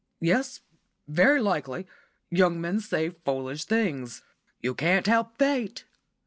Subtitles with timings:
[0.19, 0.61] "Yes,
[1.07, 1.85] very likely;
[2.31, 4.23] young men say foolish things.
[4.59, 5.85] You can't help fate.